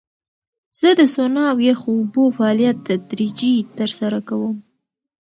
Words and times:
زه 0.79 0.89
د 0.99 1.01
سونا 1.13 1.43
او 1.51 1.57
یخو 1.69 1.89
اوبو 1.99 2.23
فعالیت 2.37 2.77
تدریجي 2.87 3.53
ترسره 3.77 4.19
کوم. 4.29 4.55